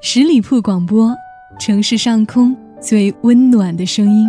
[0.00, 1.12] 十里铺广播，
[1.58, 4.28] 城市上空最温暖的声音。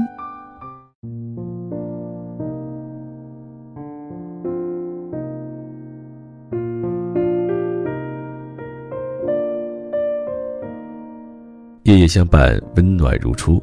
[11.83, 13.61] 夜夜相伴，温暖如初。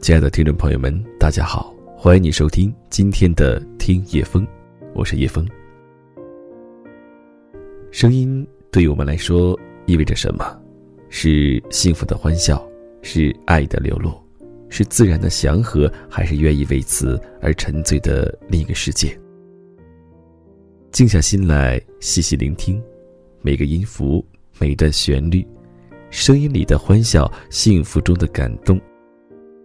[0.00, 4.42] 亲爱的听众朋友们，大家好，欢迎你收听今天的《听夜风》，
[4.94, 5.46] 我是叶风。
[7.90, 10.62] 声音对于我们来说意味着什么？
[11.18, 12.62] 是幸福的欢笑，
[13.00, 14.12] 是爱的流露，
[14.68, 19.18] 是自然的祥和，还是愿意为此而沉醉的另一个世界？
[20.92, 22.78] 静下心来，细细聆听
[23.40, 24.22] 每个音符，
[24.58, 25.42] 每一段旋律，
[26.10, 28.78] 声音里的欢笑，幸福中的感动，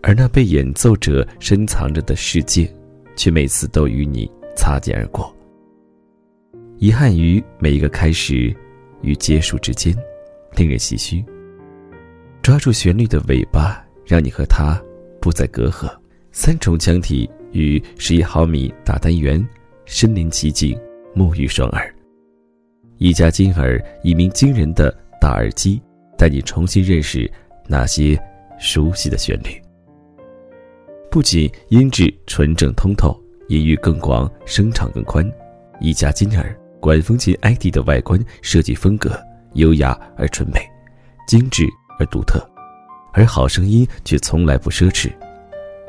[0.02, 2.74] 而那被演奏者深藏着的世界，
[3.18, 5.36] 却每次都与你擦肩而过。
[6.77, 8.55] 遗憾于每一个开始
[9.02, 9.94] 与结束之间，
[10.55, 11.22] 令人唏嘘。
[12.41, 14.82] 抓住旋律的尾巴，让你和它
[15.22, 15.88] 不再隔阂。
[16.32, 19.46] 三重腔体与十一毫米大单元，
[19.85, 20.79] 身临其境，
[21.16, 21.93] 沐浴双耳。
[22.98, 25.79] 一加金耳，一名惊人的大耳机，
[26.18, 27.32] 带你重新认识
[27.68, 28.20] 那些
[28.60, 29.62] 熟悉的旋律。
[31.12, 33.16] 不仅音质纯正通透，
[33.49, 35.29] 音域更广，声场更宽。
[35.79, 36.57] 一加金耳。
[36.79, 39.12] 管风琴 ID 的外观设计风格
[39.54, 40.68] 优雅而纯美，
[41.27, 41.68] 精致
[42.02, 42.44] 而独特，
[43.13, 45.12] 而好声音却从来不奢侈。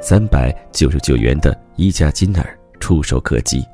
[0.03, 3.65] 三百九十九元的一加金耳触手可及，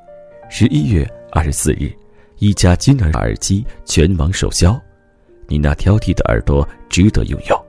[0.48, 1.91] 十一月二十四日，
[2.39, 4.81] 一加金耳耳机全网首销，
[5.48, 7.66] 你那挑剔的耳朵值得拥有。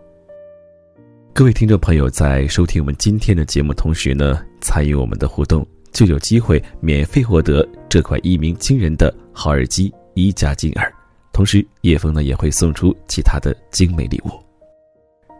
[1.33, 5.65] 各位听众朋友，在收听我们今天的节目同时呢，参与我们的互动。
[5.91, 10.93] 就有机会免费获得这款一鸣惊人的好耳机一加金耳，
[11.33, 14.48] 同时叶枫呢也会送出其他的精美礼物。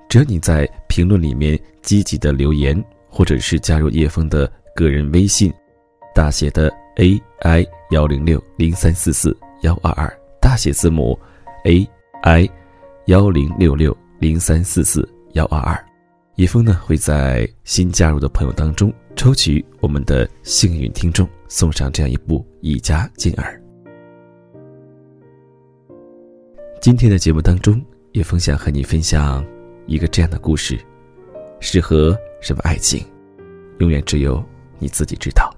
[0.09, 5.53] 只要你在评论里面积极的留言，或者是加入叶枫的个人微信，
[6.16, 10.11] 大写的 A I 幺零六零三四四幺二二，
[10.41, 11.17] 大写字母
[11.66, 11.88] A
[12.23, 12.50] I
[13.06, 15.85] 幺零六六零三四四幺二二，
[16.38, 18.91] 叶枫呢会在新加入的朋友当中。
[19.16, 23.61] 抽取我们的幸运听众，送上这样一部一家金耳。
[26.81, 27.79] 今天的节目当中，
[28.13, 29.45] 叶枫想和你分享
[29.89, 30.79] 一个这样的故事：
[31.59, 33.03] 适合什么爱情，
[33.79, 34.41] 永远只有
[34.77, 35.51] 你自己知道。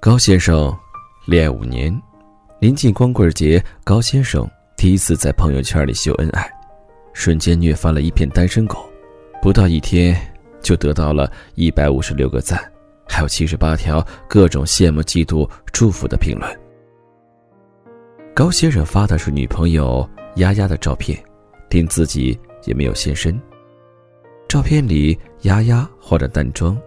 [0.00, 0.76] 高先生
[1.28, 1.96] 恋爱五年，
[2.58, 4.44] 临近光棍节，高先生。
[4.76, 6.50] 第一次在朋友圈里秀恩爱，
[7.12, 8.84] 瞬间虐翻了一片单身狗，
[9.40, 10.20] 不到一天
[10.60, 12.60] 就得到了一百五十六个赞，
[13.06, 16.65] 还有七十八条各种羡慕、嫉妒、祝福的评论。
[18.36, 21.18] 高先生发的是女朋友丫丫的照片，
[21.70, 23.40] 连自己也没有现身。
[24.46, 26.78] 照片里，丫丫化着淡妆，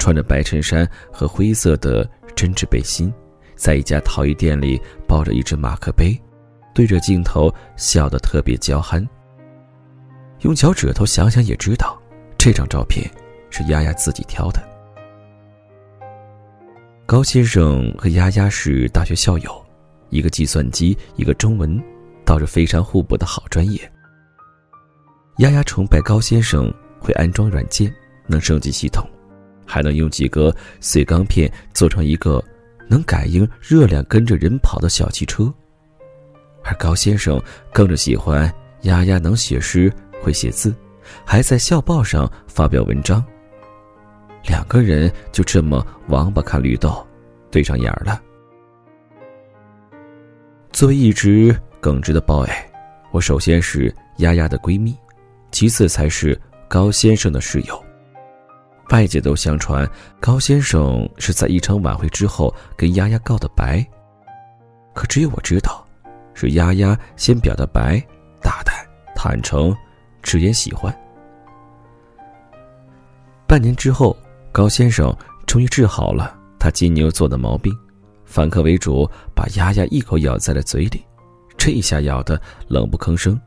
[0.00, 3.14] 穿着白衬衫和灰色的针织背心，
[3.54, 6.12] 在一家陶艺店里抱着一只马克杯。
[6.74, 9.08] 对着镜头笑得特别娇憨。
[10.40, 11.96] 用脚趾头想想也知道，
[12.36, 13.08] 这张照片
[13.48, 14.60] 是丫丫自己挑的。
[17.06, 19.65] 高先生和丫丫是大学校友，
[20.10, 21.82] 一个计算机，一个中文，
[22.24, 23.80] 倒是非常互补的好专业。
[25.38, 27.94] 丫丫崇拜高先生会安装软件，
[28.26, 29.06] 能升级系统，
[29.66, 32.42] 还能用几个碎钢片做成一个
[32.88, 35.52] 能感应热量跟着人跑的小汽车。
[36.64, 37.40] 而高先生
[37.72, 38.52] 更是喜欢
[38.82, 40.74] 丫丫能写诗会写字，
[41.24, 43.24] 还在校报上发表文章。
[44.48, 47.06] 两个人就这么王八看绿豆，
[47.50, 48.20] 对上眼儿了。
[50.76, 52.46] 作为一直耿直的 boy，
[53.10, 54.94] 我首先是丫丫的闺蜜，
[55.50, 56.38] 其次才是
[56.68, 57.82] 高先生的室友。
[58.90, 63.82] 外界都相传高先生是在一场晚会之后跟丫丫告的白，
[64.92, 65.82] 可只有我知道。
[66.34, 67.98] 是丫丫先表的白，
[68.42, 68.74] 大胆、
[69.14, 69.74] 坦诚、
[70.22, 70.94] 直言喜欢。
[73.46, 74.14] 半年之后，
[74.52, 75.10] 高先生
[75.46, 77.74] 终于治好了他金牛座的毛病，
[78.26, 81.02] 反客为主，把丫丫一口咬在了嘴里。
[81.56, 82.38] 这一下咬的
[82.68, 83.40] 冷不吭声，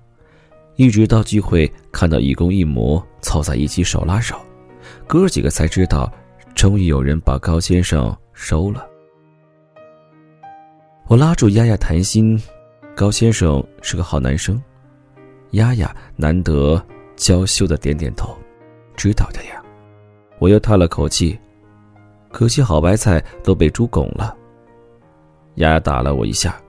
[0.77, 4.35] 一直到聚会看到一公一母凑在一起手拉手，
[5.05, 6.11] 哥几个才知道，
[6.55, 8.87] 终于有人把高先生收了。
[11.07, 12.41] 我拉住丫丫谈心。
[12.95, 14.61] 高先生是个好男生，
[15.51, 16.83] 丫丫难得
[17.15, 18.37] 娇羞的点点头，
[18.97, 19.63] 知道的呀。
[20.37, 21.39] 我又叹了口气，
[22.29, 24.35] 可惜好白菜都被猪拱了。
[25.59, 26.59] 丫丫打了我一下，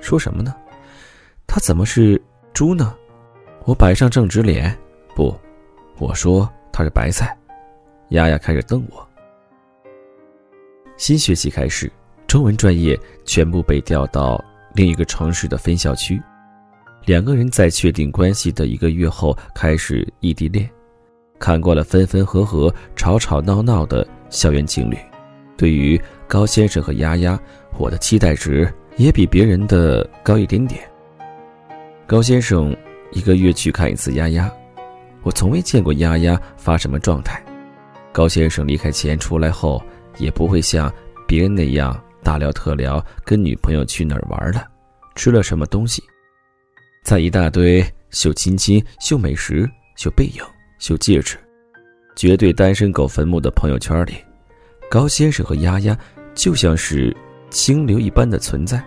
[0.00, 0.54] 说什么呢？
[1.46, 2.20] 他怎么是
[2.52, 2.94] 猪呢？
[3.64, 4.76] 我摆上正直脸，
[5.14, 5.32] 不，
[5.98, 7.36] 我说他是白菜。
[8.08, 9.06] 丫丫开始瞪我。
[10.96, 11.90] 新学期开始，
[12.26, 14.42] 中文专业全部被调到
[14.74, 16.20] 另一个城市的分校区。
[17.04, 20.68] 两个人在确定关系的一个月后开始异地恋。
[21.38, 24.98] 看过了分分合合、吵吵闹闹的校园情侣，
[25.56, 27.40] 对于高先生和丫丫，
[27.78, 30.80] 我的期待值也比别人的高一点点。
[32.06, 32.76] 高先生
[33.12, 34.50] 一个月去看一次丫丫，
[35.22, 37.42] 我从未见过丫丫发什么状态。
[38.12, 39.82] 高先生离开前出来后，
[40.18, 40.92] 也不会像
[41.26, 44.66] 别人那样大聊特聊，跟女朋友去哪儿玩了，
[45.14, 46.02] 吃了什么东西，
[47.04, 50.42] 在一大堆秀亲亲、秀美食、秀背影。
[50.80, 51.36] 秀戒指，
[52.16, 54.14] 绝对单身狗坟墓的朋友圈里，
[54.90, 55.94] 高先生和丫丫
[56.34, 57.14] 就像是
[57.50, 58.82] 清流一般的存在。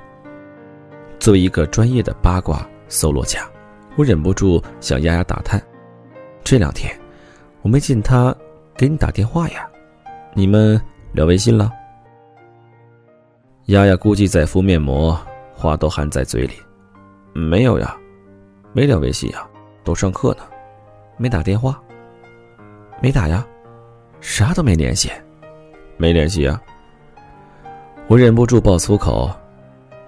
[1.20, 3.48] 作为一个专业的八卦搜罗家，
[3.96, 5.62] 我忍不住向丫丫打探：
[6.44, 6.92] 这两天
[7.62, 8.36] 我没见他
[8.76, 9.68] 给你打电话呀？
[10.34, 10.82] 你们
[11.14, 11.72] 聊微信了？
[13.68, 15.18] 丫丫估计在敷面膜，
[15.54, 16.54] 话都含在嘴里。
[17.34, 17.96] 没有呀，
[18.74, 19.48] 没聊微信呀，
[19.84, 20.44] 都上课呢。
[21.16, 21.82] 没打电话，
[23.02, 23.46] 没打呀，
[24.20, 25.10] 啥都没联系，
[25.96, 26.62] 没联系呀。
[28.08, 29.32] 我忍不住爆粗口：“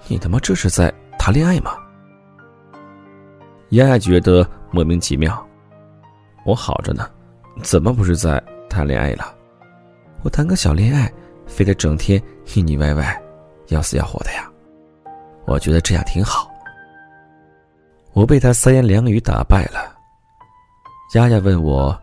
[0.08, 1.76] 你他妈这是在谈恋爱吗？”
[3.72, 5.44] 丫丫觉得莫名其妙。
[6.46, 7.10] 我好着呢，
[7.64, 9.34] 怎么不是在谈恋爱了？
[10.22, 11.12] 我谈个小恋爱，
[11.48, 12.22] 非得整天
[12.54, 13.22] 腻腻歪歪，
[13.70, 14.48] 要死要活的呀？
[15.46, 16.48] 我觉得这样挺好。
[18.14, 19.96] 我被他三言两语打败了。
[21.14, 21.98] 丫丫问我：“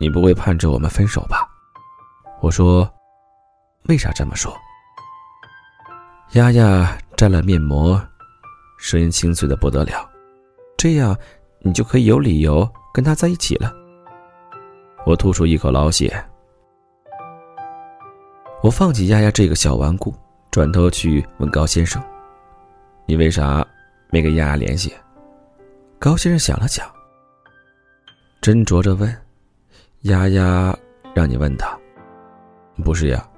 [0.00, 1.46] 你不会盼着我们分手吧？”
[2.40, 2.90] 我说
[3.88, 4.56] ：“为啥这么说？”
[6.32, 8.00] 丫丫沾了面膜，
[8.78, 10.08] 声音清脆的不得了
[10.78, 11.16] ：“这样，
[11.60, 13.72] 你就可以有理由跟他在一起了。”
[15.04, 16.12] 我吐出一口老血。
[18.62, 20.14] 我放弃丫丫这个小顽固，
[20.50, 22.02] 转头去问高先生
[23.06, 23.66] ：“你为啥
[24.10, 24.94] 没跟丫丫联系？”
[25.98, 26.88] 高先生想了想。
[28.40, 29.12] 斟酌着问
[30.02, 30.76] ：“丫丫，
[31.14, 31.76] 让你问他，
[32.84, 33.28] 不是呀？”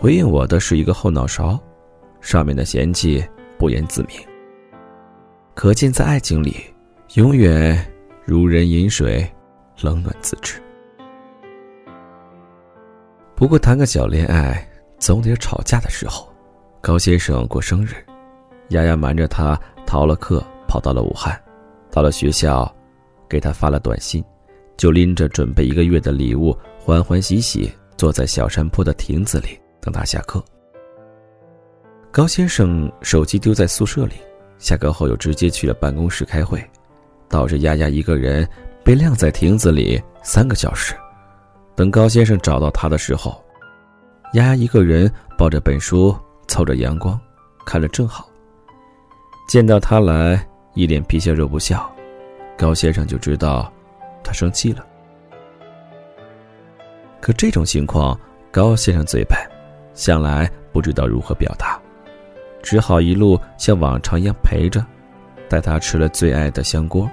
[0.00, 1.58] 回应我的是一个后脑勺，
[2.20, 3.20] 上面的嫌弃
[3.58, 4.16] 不言自明。
[5.56, 6.54] 可见在爱情里，
[7.14, 7.76] 永远
[8.24, 9.28] 如人饮水，
[9.80, 10.62] 冷暖自知。
[13.34, 14.64] 不过谈个小恋爱，
[15.00, 16.32] 总得吵架的时候。
[16.80, 17.94] 高先生过生日，
[18.68, 21.36] 丫丫瞒着他逃了课，跑到了武汉，
[21.90, 22.72] 到了学校。
[23.28, 24.24] 给他发了短信，
[24.76, 29.48] 就拎着准备一个月的礼物，欢欢喜喜坐在小山坡的亭子里
[29.80, 30.42] 等他下课。
[32.10, 34.14] 高先生手机丢在宿舍里，
[34.58, 36.64] 下课后又直接去了办公室开会，
[37.28, 38.48] 导致丫丫一个人
[38.84, 40.94] 被晾在亭子里三个小时。
[41.76, 43.44] 等高先生找到他的时候，
[44.32, 46.16] 丫丫一个人抱着本书，
[46.48, 47.18] 凑着阳光，
[47.64, 48.28] 看了正好。
[49.48, 50.44] 见到他来，
[50.74, 51.90] 一脸皮笑肉不笑。
[52.56, 53.72] 高先生就知道，
[54.24, 54.84] 他生气了。
[57.20, 58.18] 可这种情况，
[58.50, 59.38] 高先生最笨，
[59.98, 61.76] 向来不知道如何表达，
[62.62, 64.86] 只好一路像往常一样陪着，
[65.48, 67.10] 带他吃了最爱的香锅。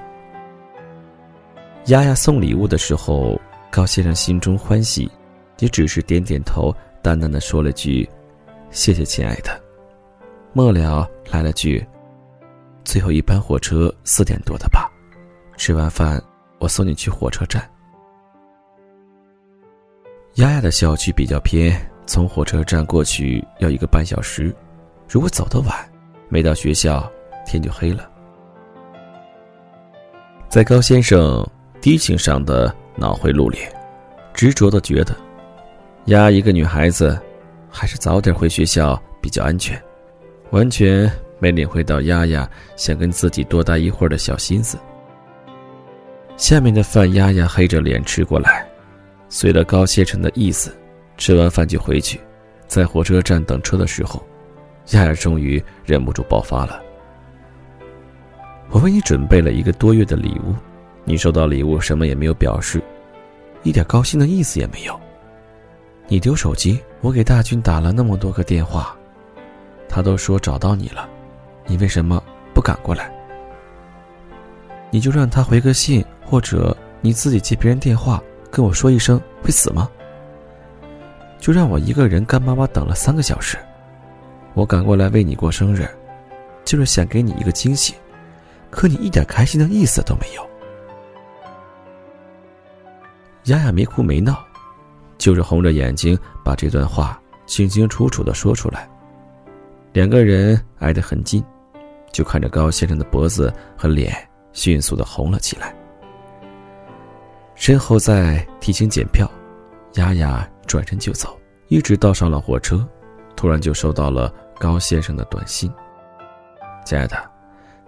[1.85, 5.09] 丫丫送礼物的时候，高先生心中欢喜，
[5.57, 8.07] 也只是点点头，淡淡的说了句
[8.69, 9.59] ：“谢谢，亲爱的。”
[10.53, 11.83] 末了来了句
[12.85, 14.87] ：“最后一班火车四点多的吧。”
[15.57, 16.21] 吃完饭，
[16.59, 17.67] 我送你去火车站。
[20.35, 24.53] 丫丫的小区比较偏，从火车站过去要一个半小时。
[25.07, 25.75] 如果走得晚，
[26.29, 27.09] 没到学校，
[27.45, 28.09] 天就黑了。
[30.49, 31.45] 在高先生
[31.81, 33.59] 低情商的脑回路里，
[34.33, 35.15] 执着的觉得，
[36.05, 37.19] 丫一个女孩子，
[37.69, 39.79] 还是早点回学校比较安全。
[40.51, 44.77] 完全没领会到丫丫想跟自己多待一会儿的小心思。
[46.37, 48.65] 下面的饭，丫丫黑着脸吃过来，
[49.29, 50.75] 随了高先生的意思，
[51.17, 52.19] 吃完饭就回去。
[52.67, 54.23] 在火车站等车的时候，
[54.91, 56.81] 亚亚终于忍不住爆发了
[58.71, 60.55] ：“我为你准备了一个多月的礼物，
[61.03, 62.81] 你收到礼物什么也没有表示，
[63.63, 64.99] 一点高兴的意思也没有。
[66.07, 68.95] 你丢手机，我给大军打了那么多个电话，
[69.87, 71.07] 他都说找到你了，
[71.65, 72.21] 你为什么
[72.53, 73.11] 不赶过来？
[74.91, 78.19] 你就让他回个信。”或者你自己接别人电话
[78.49, 79.87] 跟我说一声会死吗？
[81.45, 83.55] 就让我一个人干巴巴等了三个小时，
[84.55, 85.87] 我赶过来为你过生日，
[86.63, 87.93] 就是想给你一个惊喜，
[88.71, 90.41] 可你一点开心的意思都没有。”
[93.45, 94.43] 丫丫没哭没闹，
[95.19, 98.89] 就是红着眼睛把这段话清清楚楚的说出来。
[99.93, 101.45] 两个人挨得很近，
[102.11, 104.11] 就看着高先生的脖子和脸
[104.51, 105.71] 迅速的红了起来。
[107.53, 109.29] 身后在提醒检票，
[109.95, 111.37] 丫丫转身就走，
[111.67, 112.87] 一直到上了火车，
[113.35, 115.71] 突然就收到了高先生的短信
[116.85, 117.17] ：“亲爱的，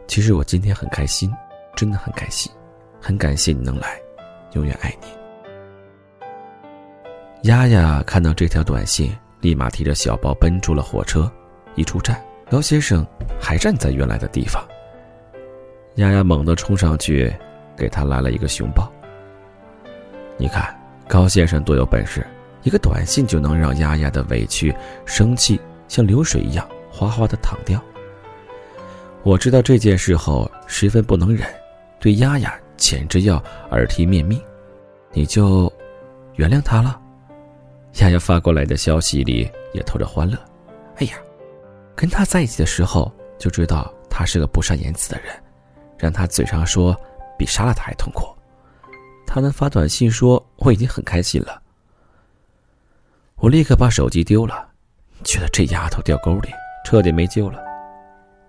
[0.07, 1.31] 其实我今天很开心，
[1.75, 2.51] 真的很开心，
[3.01, 3.99] 很感谢你能来，
[4.53, 5.07] 永远爱你。”
[7.49, 11.31] 丫丫看到这条短信，立马提着小包奔出了火车。
[11.75, 13.05] 一出站，高先生
[13.39, 14.65] 还站在原来的地方。
[15.95, 17.31] 丫丫猛地冲上去，
[17.75, 18.91] 给他来了一个熊抱。
[20.37, 20.76] 你看，
[21.07, 22.25] 高先生多有本事，
[22.63, 27.81] 一个短信就能让丫丫的委屈、生气像流水一样哗哗的淌掉。
[29.23, 31.47] 我知道这件事后，十分不能忍，
[31.99, 34.39] 对丫丫简直要耳提面命。
[35.13, 35.71] 你就
[36.35, 36.99] 原谅他了。
[37.95, 40.37] 丫丫发过来的消息里也透着欢乐。
[40.97, 41.13] 哎呀，
[41.95, 45.33] 跟他在一起的时候就知道他是个不善言辞的人，
[45.97, 46.95] 让他嘴上说
[47.37, 48.27] 比杀了他还痛苦。
[49.27, 51.61] 他能发短信说我已经很开心了。
[53.35, 54.67] 我立刻把手机丢了，
[55.23, 56.49] 觉得这丫头掉沟里，
[56.83, 57.59] 彻底没救了。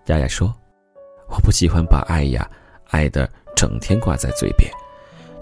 [0.07, 0.55] 丫丫说
[1.29, 2.49] ：“我不喜欢把爱呀
[2.89, 4.73] 爱的整天挂在嘴边，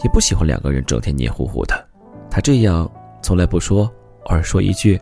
[0.03, 1.89] 也不喜欢两个人整天黏糊糊的。
[2.29, 2.91] 他这样。”
[3.23, 3.93] 从来不说，
[4.27, 5.01] 偶尔说一句，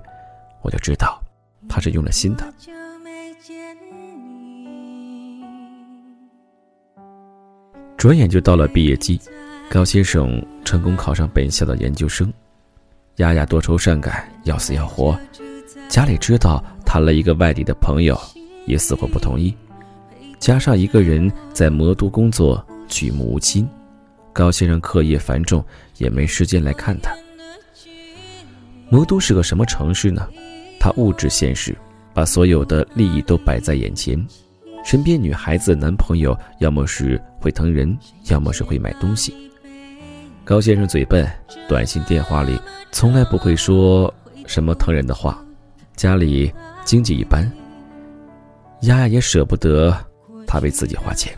[0.62, 1.20] 我就知道
[1.68, 2.54] 他是用了心的。
[7.98, 9.20] 转眼就到了毕业季，
[9.70, 12.32] 高先生成功考上本校的研究生，
[13.16, 15.18] 丫丫多愁善感，要死要活。
[15.88, 18.18] 家里知道谈了一个外地的朋友，
[18.66, 19.54] 也死活不同意。
[20.38, 23.68] 加上一个人在魔都工作，举目无亲，
[24.32, 25.64] 高先生课业繁重，
[25.98, 27.12] 也没时间来看他。
[28.88, 30.28] 魔都是个什么城市呢？
[30.78, 31.76] 它物质现实，
[32.12, 34.24] 把所有的利益都摆在眼前。
[34.84, 39.34] 身边女孩子男朋友要么是会疼人，要么是会买东西。
[40.44, 41.26] 高先生嘴笨，
[41.66, 42.60] 短信电话里
[42.92, 44.12] 从来不会说
[44.46, 45.42] 什么疼人的话。
[45.96, 46.52] 家里
[46.84, 47.50] 经济一般，
[48.82, 49.96] 丫丫也舍不得
[50.46, 51.32] 他为自己花钱。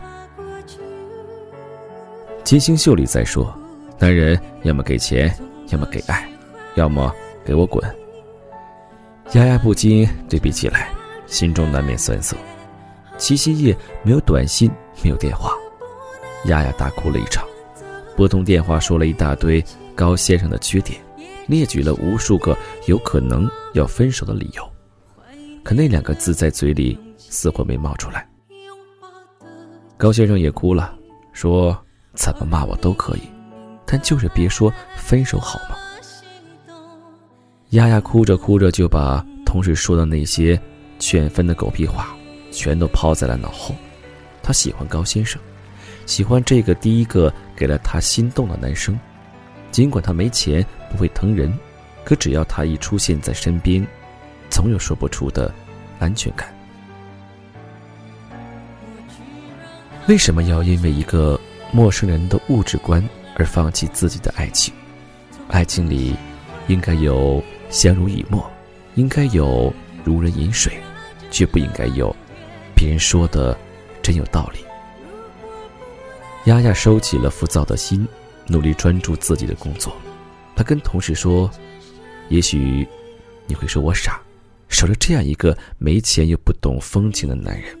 [2.43, 3.53] 金星秀里在说，
[3.97, 5.33] 男人要么给钱，
[5.69, 6.27] 要么给爱，
[6.75, 7.13] 要么。
[7.45, 7.81] 给我滚！
[9.31, 10.89] 丫丫不禁对比起来，
[11.27, 12.35] 心中难免酸涩。
[13.17, 13.73] 七夕夜
[14.03, 14.69] 没有短信，
[15.01, 15.53] 没有电话，
[16.43, 17.47] 丫丫大哭了一场，
[18.17, 20.99] 拨通电话说了一大堆高先生的缺点，
[21.45, 22.57] 列举了无数个
[22.87, 24.71] 有可能要分手的理由，
[25.63, 28.27] 可那两个字在嘴里似乎没冒出来。
[29.97, 30.97] 高先生也哭了，
[31.31, 31.77] 说
[32.17, 33.21] ：“怎么骂我都可以，
[33.85, 35.77] 但就是别说分手好吗？”
[37.71, 40.59] 丫丫哭着哭着就把同事说的那些
[40.97, 42.15] 劝分的狗屁话，
[42.49, 43.75] 全都抛在了脑后。
[44.41, 45.39] 她喜欢高先生，
[46.07, 48.97] 喜欢这个第一个给了她心动的男生。
[49.71, 51.53] 尽管他没钱，不会疼人，
[52.05, 53.85] 可只要他一出现在身边，
[54.49, 55.53] 总有说不出的
[55.99, 56.47] 安全感。
[60.07, 61.37] 为什么要因为一个
[61.73, 63.03] 陌生人的物质观
[63.35, 64.73] 而放弃自己的爱情？
[65.49, 66.15] 爱情里
[66.67, 67.43] 应该有。
[67.69, 68.49] 相濡以沫，
[68.95, 69.73] 应该有
[70.05, 70.71] 如人饮水，
[71.29, 72.15] 却不应该有
[72.73, 73.57] 别人说的
[74.01, 74.59] 真有道理。
[76.47, 78.07] 丫丫收起了浮躁的心，
[78.47, 79.93] 努力专注自己的工作。
[80.55, 81.51] 她跟同事说
[82.29, 82.87] ：“也许
[83.47, 84.21] 你会说我傻，
[84.69, 87.77] 守着这样一个没钱又不懂风情的男人。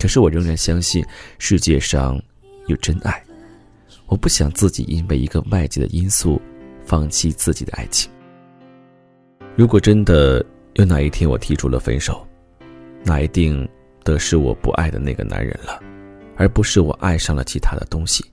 [0.00, 1.04] 可是我仍然相信
[1.38, 2.20] 世界上
[2.66, 3.22] 有真爱。
[4.06, 6.42] 我不想自己因为一个外界的因素
[6.84, 8.10] 放弃自己的爱情。”
[9.54, 12.26] 如果真的有哪一天我提出了分手，
[13.04, 13.66] 那一定
[14.02, 15.80] 得是我不爱的那个男人了，
[16.36, 18.24] 而不是我爱上了其他的东西。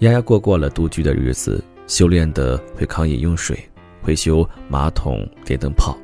[0.00, 3.56] 丫丫过惯了独居的日子，修炼的会扛饮用水，
[4.02, 5.96] 会修马桶、电灯泡，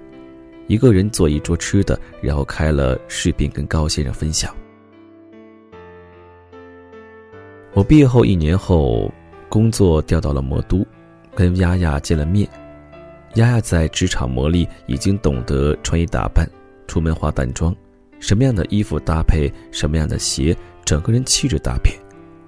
[0.68, 4.54] 一个人做一桌吃的，然后开了视频跟高先生分享。
[7.74, 9.12] 我毕业后一年后，
[9.48, 10.86] 工作调到了魔都，
[11.34, 12.48] 跟丫丫见了面。
[13.34, 16.48] 丫丫在职场磨砺，已经懂得穿衣打扮，
[16.86, 17.74] 出门化淡妆，
[18.20, 21.94] 什么样的衣服搭配什么样的鞋，整个人气质大变。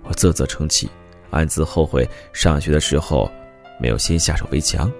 [0.03, 0.89] 我啧啧称奇，
[1.31, 3.31] 暗自后悔上学的时候
[3.81, 4.91] 没有先下手为强。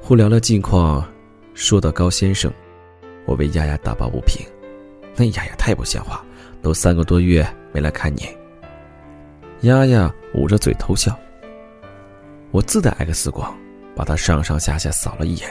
[0.00, 1.06] 互聊了近况，
[1.54, 2.52] 说到高先生，
[3.26, 4.46] 我为丫丫打抱不平。
[5.16, 6.24] 那丫丫太不像话，
[6.62, 8.28] 都三个多月没来看你。
[9.62, 11.18] 丫丫捂着嘴偷笑。
[12.50, 13.54] 我自带 X 光，
[13.94, 15.48] 把她上上下下扫了一眼，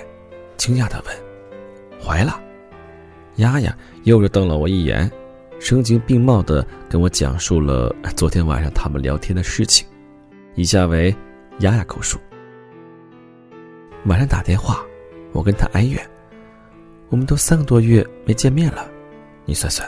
[0.56, 1.16] 惊讶的问
[2.02, 2.42] ：“怀了？”
[3.38, 5.10] 丫丫又是瞪了我一眼，
[5.60, 9.88] 声情并茂的跟我讲述了昨天晚上他们聊天的事情。
[10.56, 11.16] 以下为
[11.60, 12.20] 丫丫口述。
[14.06, 14.84] 晚上打电话，
[15.34, 16.04] 我跟她哀怨
[17.10, 18.90] ：“我们都三个多月没见面了。”
[19.46, 19.88] 你算算，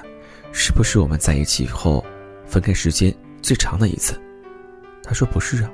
[0.51, 2.05] 是不是我们在一起以后，
[2.45, 4.19] 分开时间最长的一次？
[5.03, 5.71] 他说不是啊。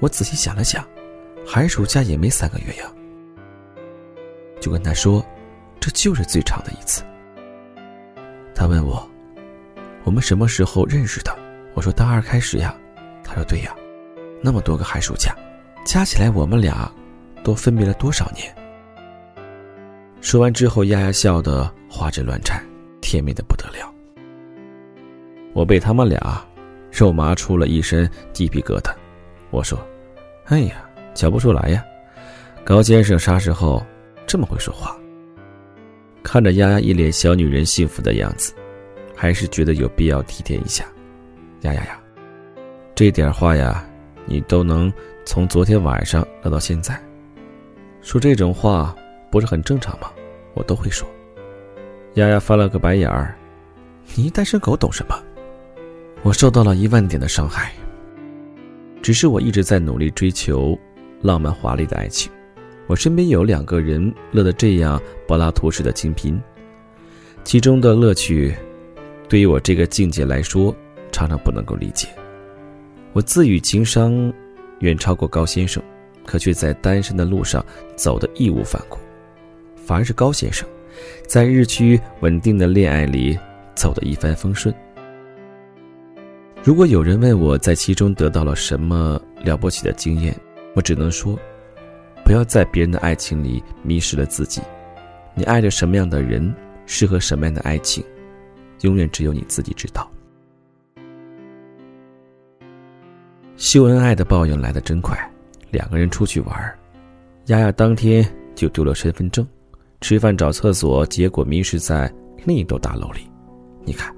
[0.00, 0.84] 我仔细想了想，
[1.46, 2.92] 寒暑假也没三个月呀。
[4.60, 5.24] 就跟他说，
[5.82, 7.02] 这就是最长的一次。
[8.54, 9.04] 他问我，
[10.04, 11.36] 我们什么时候认识的？
[11.74, 12.72] 我说大二开始呀。
[13.24, 13.74] 他说对呀，
[14.40, 15.34] 那么多个寒暑假，
[15.84, 16.88] 加起来我们俩，
[17.42, 18.54] 都分别了多少年？
[20.20, 22.64] 说完之后，丫丫笑得花枝乱颤。
[23.00, 23.92] 甜蜜的不得了，
[25.52, 26.40] 我被他们俩
[26.92, 28.94] 肉麻出了一身鸡皮疙瘩。
[29.50, 29.76] 我说
[30.46, 31.84] ：“哎呀，瞧不出来呀，
[32.64, 33.84] 高先生啥时候
[34.24, 34.96] 这么会说话？”
[36.22, 38.54] 看着丫丫一脸小女人幸福的样子，
[39.14, 40.84] 还是觉得有必要体贴一下。
[41.62, 42.00] 丫丫呀，
[42.94, 43.84] 这点话呀，
[44.26, 44.92] 你都能
[45.24, 47.00] 从昨天晚上聊到现在，
[48.00, 48.94] 说这种话
[49.30, 50.10] 不是很正常吗？
[50.54, 51.08] 我都会说。
[52.14, 53.34] 丫丫翻了个白眼儿
[54.14, 55.18] ：“你单身狗懂什么？
[56.22, 57.72] 我受到了一万点的伤害。
[59.00, 60.78] 只是我一直在努力追求
[61.20, 62.30] 浪漫华丽的爱情。
[62.92, 66.38] 我身边有两个人乐得这样柏拉图式的清贫，
[67.42, 68.54] 其中的乐趣，
[69.30, 70.76] 对于我这个境界来说，
[71.10, 72.06] 常常不能够理解。
[73.14, 74.30] 我自诩情商
[74.80, 75.82] 远超过高先生，
[76.26, 77.64] 可却在单身的路上
[77.96, 78.98] 走得义无反顾，
[79.74, 80.68] 反而是高先生。”
[81.26, 83.38] 在日趋稳定的恋爱里，
[83.74, 84.74] 走得一帆风顺。
[86.62, 90.36] 如果有人问我在其中得到了什么了不起的经验，
[90.74, 91.38] 我只能说，
[92.24, 94.60] 不要在别人的爱情里迷失了自己。
[95.34, 96.54] 你爱着什么样的人，
[96.86, 98.04] 适合什么样的爱情，
[98.82, 100.10] 永远只有你自己知道。
[103.56, 105.16] 秀恩爱的报应来得真快，
[105.70, 106.78] 两个人出去玩，
[107.46, 109.46] 丫丫当天就丢了身份证。
[110.00, 112.12] 吃饭找厕所，结果迷失在
[112.44, 113.20] 另一栋大楼里。
[113.84, 114.12] 你看，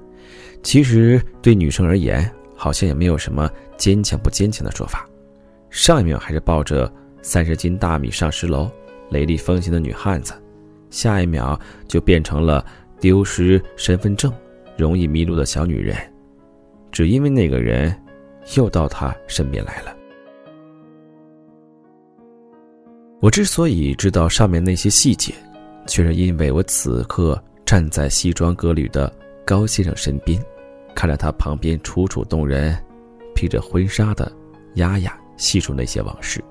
[0.63, 5.07] 其实对女生而言，好像也没有什么坚强不坚强的说法。
[5.69, 6.91] 上一秒还是抱着
[7.25, 8.69] 三十斤大米上十楼、
[9.09, 10.31] 雷厉风行的女汉子，
[10.91, 12.63] 下一秒就变成了
[12.99, 14.31] 丢失身份证、
[14.77, 15.97] 容易迷路的小女人。
[16.91, 17.99] 只因为那个人，
[18.55, 19.95] 又到她身边来了。
[23.19, 25.33] 我之所以知道上面那些细节。
[25.87, 29.11] 却是因为我此刻站在西装革履的
[29.45, 30.41] 高先生身边，
[30.95, 32.75] 看着他旁边楚楚动人、
[33.35, 34.31] 披着婚纱的
[34.77, 36.43] 丫丫细数那些往事。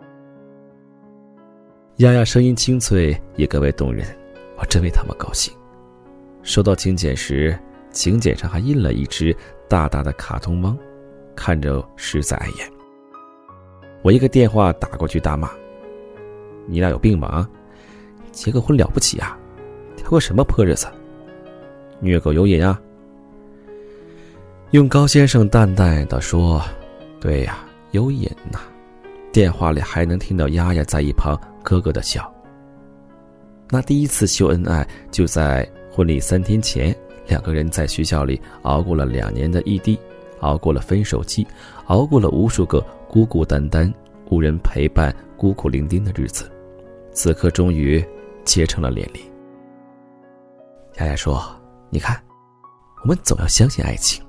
[1.99, 4.05] 丫丫声音清脆，也格为动人，
[4.59, 5.55] 我真为他们高兴。
[6.43, 7.57] 收到请柬时，
[7.93, 9.35] 请柬上还印了一只
[9.69, 10.77] 大大的卡通猫，
[11.37, 12.69] 看着实在碍眼。
[14.03, 15.49] 我一个电话打过去，大骂
[16.67, 17.49] ：“你俩有病吧？”
[18.33, 19.39] 结个婚了不起啊，
[19.97, 20.89] 挑个什么破日子？
[22.01, 22.81] 虐狗有瘾啊！
[24.73, 26.61] 用高先生淡淡的说
[27.21, 28.59] ：“对呀，有瘾呐。”
[29.35, 32.33] 电话里还能听到丫丫在一旁咯咯的笑。
[33.69, 36.95] 那第一次秀恩爱就在婚礼三天前，
[37.27, 39.99] 两个人在学校里熬过了两年的异地，
[40.39, 41.45] 熬过了分手期，
[41.87, 43.93] 熬过了无数个孤孤单单、
[44.31, 46.49] 无人陪伴、孤苦伶仃的日子，
[47.13, 48.03] 此刻终于。
[48.45, 49.21] 结成了连理。
[50.99, 51.43] 丫丫说
[51.89, 52.23] ：“你看，
[53.03, 54.23] 我们总要相信爱情，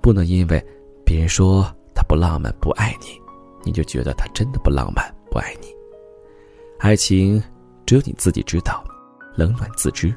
[0.00, 0.66] 不能因为
[1.04, 1.62] 别人说
[1.94, 3.08] 他不浪漫、不爱你，
[3.64, 5.68] 你就觉得他真的不浪漫、不爱你。
[6.78, 7.42] 爱情
[7.84, 8.84] 只有你自己知道，
[9.36, 10.14] 冷暖自知。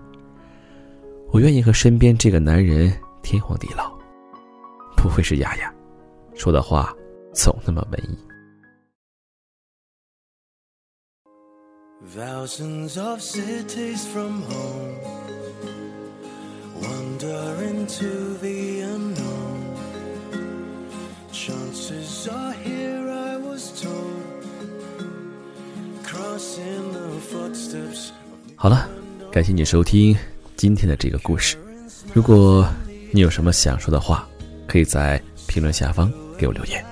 [1.32, 3.92] 我愿意和身边这个男人天荒地老。
[4.96, 5.74] 不会是丫丫，
[6.36, 6.96] 说的话
[7.34, 8.18] 总那么文艺。”
[12.16, 14.98] Thousands of cities from home
[16.82, 19.76] wander into the unknown.
[21.32, 23.01] Chances are here
[28.56, 28.88] 好了，
[29.32, 30.16] 感谢你收听
[30.56, 31.58] 今天的这个故事。
[32.14, 32.68] 如果
[33.12, 34.28] 你有什么想说的话，
[34.68, 36.84] 可以在评论下方给我留言，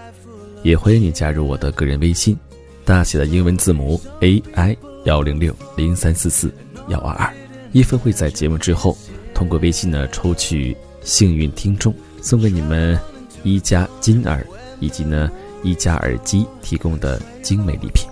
[0.63, 2.37] 也欢迎你加入我的个人微信，
[2.85, 4.77] 大写的英文字母 A I。
[5.05, 6.53] 幺零六零三四四，
[6.89, 7.33] 幺二二。
[7.71, 8.97] 一分会在节目之后
[9.33, 12.99] 通过微信呢抽取幸运听众，送给你们
[13.43, 14.45] 一加金耳
[14.81, 15.31] 以及呢
[15.63, 18.07] 一加耳机提供的精美礼品。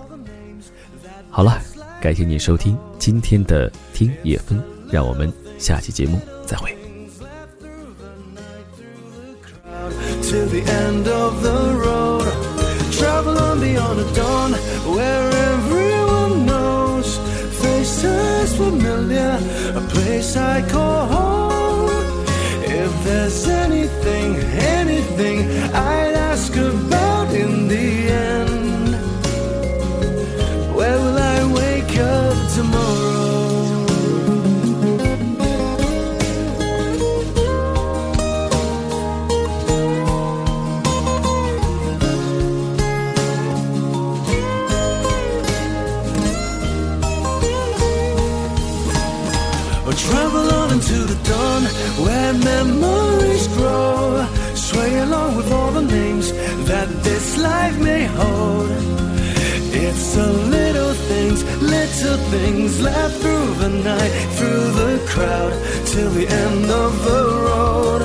[1.30, 1.60] 好了，
[2.00, 6.74] 感谢您收听今天的听叶风，让我们下期节目再会。
[10.28, 12.26] to the end of the road.
[12.92, 14.52] Travel on beyond the dawn,
[14.94, 17.18] where everyone knows
[17.60, 19.38] faces familiar,
[19.74, 21.90] a place I call home.
[22.64, 24.36] If there's anything,
[24.76, 25.48] anything
[62.30, 65.52] things left through the night, through the crowd,
[65.86, 68.02] till the end of the road.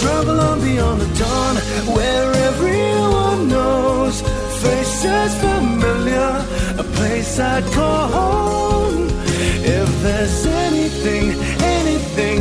[0.00, 1.56] Travel on beyond the dawn
[1.96, 4.22] where everyone knows.
[4.62, 6.30] Faces familiar,
[6.78, 9.08] a place I'd call home.
[9.80, 11.24] If there's anything,
[11.62, 12.38] anything